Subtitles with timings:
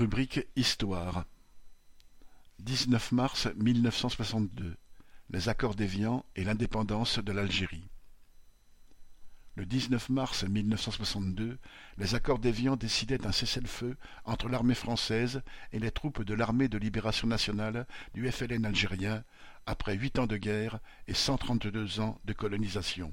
[0.00, 1.26] Rubrique Histoire.
[2.60, 4.74] 19 mars 1962.
[5.28, 7.86] Les accords d'Évian et l'indépendance de l'Algérie.
[9.56, 11.58] Le 19 mars 1962,
[11.98, 16.78] les accords d'Évian décidaient un cessez-le-feu entre l'armée française et les troupes de l'armée de
[16.78, 19.22] libération nationale du FLN algérien
[19.66, 23.12] après huit ans de guerre et cent trente-deux ans de colonisation.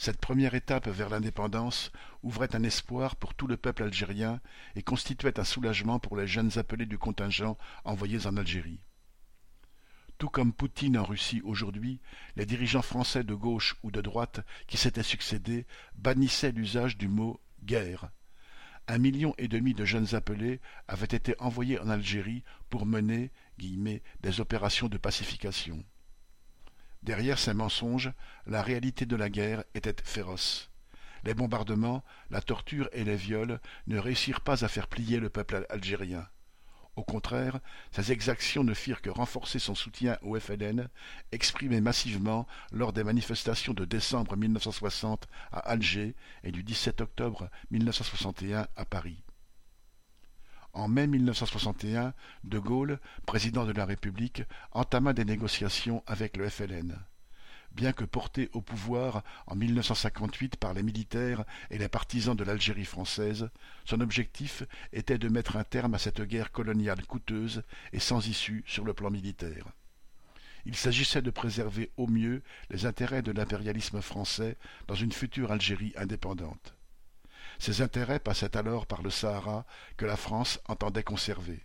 [0.00, 1.90] Cette première étape vers l'indépendance
[2.22, 4.40] ouvrait un espoir pour tout le peuple algérien
[4.76, 8.78] et constituait un soulagement pour les jeunes appelés du contingent envoyés en Algérie.
[10.16, 12.00] Tout comme Poutine en Russie aujourd'hui,
[12.36, 15.66] les dirigeants français de gauche ou de droite qui s'étaient succédés
[15.96, 18.08] bannissaient l'usage du mot guerre.
[18.86, 24.40] Un million et demi de jeunes appelés avaient été envoyés en Algérie pour mener des
[24.40, 25.84] opérations de pacification.
[27.02, 28.12] Derrière ces mensonges,
[28.46, 30.70] la réalité de la guerre était féroce.
[31.24, 35.66] Les bombardements, la torture et les viols ne réussirent pas à faire plier le peuple
[35.68, 36.26] algérien.
[36.96, 37.60] Au contraire,
[37.92, 40.88] ces exactions ne firent que renforcer son soutien au FLN,
[41.30, 48.66] exprimé massivement lors des manifestations de décembre 1960 à Alger et du 17 octobre 1961
[48.74, 49.22] à Paris.
[50.72, 52.12] En mai 1961,
[52.44, 56.98] De Gaulle, président de la République, entama des négociations avec le FLN.
[57.72, 62.84] Bien que porté au pouvoir en 1958 par les militaires et les partisans de l'Algérie
[62.84, 63.50] française,
[63.84, 68.64] son objectif était de mettre un terme à cette guerre coloniale coûteuse et sans issue
[68.66, 69.66] sur le plan militaire.
[70.66, 75.94] Il s'agissait de préserver au mieux les intérêts de l'impérialisme français dans une future Algérie
[75.96, 76.77] indépendante.
[77.58, 81.64] Ses intérêts passaient alors par le Sahara que la France entendait conserver.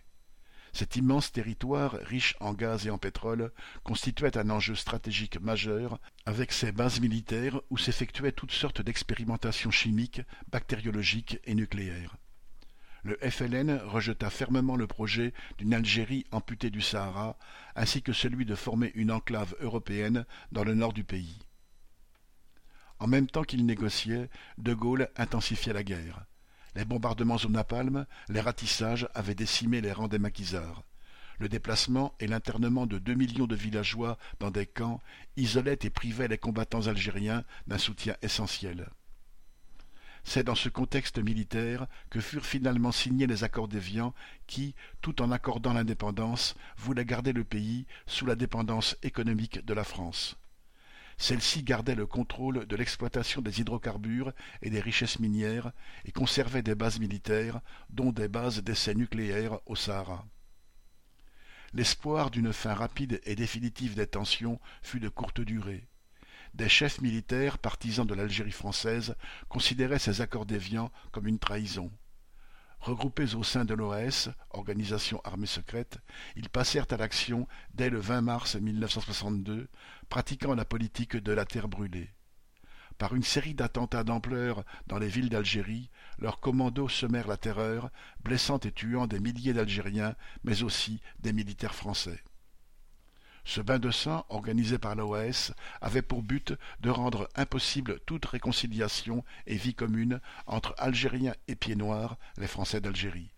[0.72, 3.52] Cet immense territoire, riche en gaz et en pétrole,
[3.84, 10.22] constituait un enjeu stratégique majeur, avec ses bases militaires où s'effectuaient toutes sortes d'expérimentations chimiques,
[10.48, 12.16] bactériologiques et nucléaires.
[13.04, 17.38] Le FLN rejeta fermement le projet d'une Algérie amputée du Sahara,
[17.76, 21.38] ainsi que celui de former une enclave européenne dans le nord du pays.
[23.04, 26.24] En même temps qu'il négociait, De Gaulle intensifiait la guerre.
[26.74, 30.84] Les bombardements au napalm, les ratissages avaient décimé les rangs des maquisards.
[31.38, 35.02] Le déplacement et l'internement de deux millions de villageois dans des camps
[35.36, 38.88] isolaient et privaient les combattants algériens d'un soutien essentiel.
[40.24, 44.14] C'est dans ce contexte militaire que furent finalement signés les accords d'Évian
[44.46, 49.84] qui, tout en accordant l'indépendance, voulaient garder le pays sous la dépendance économique de la
[49.84, 50.38] France.
[51.16, 54.32] Celle-ci gardait le contrôle de l'exploitation des hydrocarbures
[54.62, 55.72] et des richesses minières
[56.04, 57.60] et conservait des bases militaires,
[57.90, 60.26] dont des bases d'essais nucléaires au Sahara.
[61.72, 65.88] L'espoir d'une fin rapide et définitive des tensions fut de courte durée.
[66.54, 69.16] Des chefs militaires partisans de l'Algérie française
[69.48, 71.90] considéraient ces accords d'Évian comme une trahison.
[72.84, 75.96] Regroupés au sein de l'OAS, organisation armée secrète,
[76.36, 79.70] ils passèrent à l'action dès le 20 mars 1962,
[80.10, 82.10] pratiquant la politique de la terre brûlée.
[82.98, 87.88] Par une série d'attentats d'ampleur dans les villes d'Algérie, leurs commandos semèrent la terreur,
[88.22, 92.22] blessant et tuant des milliers d'Algériens, mais aussi des militaires français.
[93.46, 99.22] Ce bain de sang, organisé par l'OAS, avait pour but de rendre impossible toute réconciliation
[99.46, 103.34] et vie commune entre Algériens et Pieds-Noirs, les Français d'Algérie.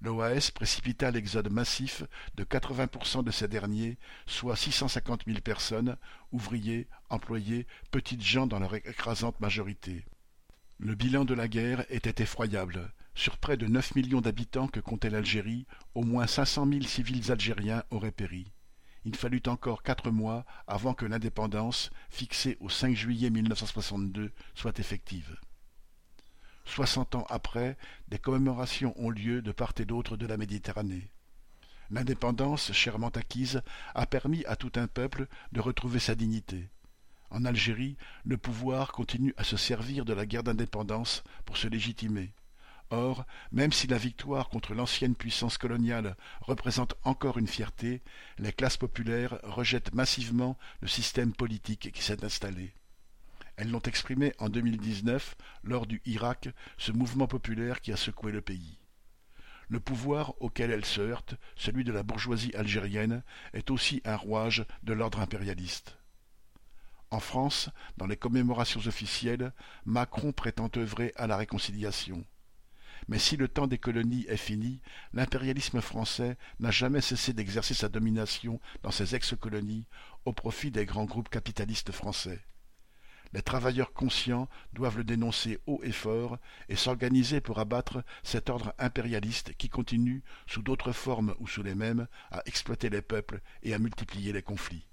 [0.00, 2.02] L'OAS précipita l'exode massif
[2.34, 3.96] de 80% de ces derniers,
[4.26, 5.96] soit 650 000 personnes,
[6.32, 10.04] ouvriers, employés, petites gens dans leur écrasante majorité.
[10.78, 12.92] Le bilan de la guerre était effroyable.
[13.14, 17.84] Sur près de 9 millions d'habitants que comptait l'Algérie, au moins 500 000 civils algériens
[17.90, 18.52] auraient péri
[19.08, 25.38] il fallut encore quatre mois avant que l'indépendance, fixée au 5 juillet 1962, soit effective.
[26.66, 31.08] Soixante ans après, des commémorations ont lieu de part et d'autre de la Méditerranée.
[31.90, 33.62] L'indépendance, chèrement acquise,
[33.94, 36.68] a permis à tout un peuple de retrouver sa dignité.
[37.30, 37.96] En Algérie,
[38.26, 42.34] le pouvoir continue à se servir de la guerre d'indépendance pour se légitimer.
[42.90, 48.02] Or, même si la victoire contre l'ancienne puissance coloniale représente encore une fierté,
[48.38, 52.72] les classes populaires rejettent massivement le système politique qui s'est installé.
[53.56, 56.48] Elles l'ont exprimé en 2019 lors du Irak,
[56.78, 58.78] ce mouvement populaire qui a secoué le pays.
[59.68, 63.22] Le pouvoir auquel elles se heurtent, celui de la bourgeoisie algérienne,
[63.52, 65.98] est aussi un rouage de l'ordre impérialiste.
[67.10, 67.68] En France,
[67.98, 69.52] dans les commémorations officielles,
[69.84, 72.24] Macron prétend œuvrer à la réconciliation.
[73.06, 74.80] Mais si le temps des colonies est fini,
[75.12, 79.86] l'impérialisme français n'a jamais cessé d'exercer sa domination dans ses ex-colonies
[80.24, 82.40] au profit des grands groupes capitalistes français.
[83.32, 88.74] Les travailleurs conscients doivent le dénoncer haut et fort et s'organiser pour abattre cet ordre
[88.78, 93.74] impérialiste qui continue, sous d'autres formes ou sous les mêmes, à exploiter les peuples et
[93.74, 94.86] à multiplier les conflits.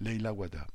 [0.00, 0.66] Leila Wada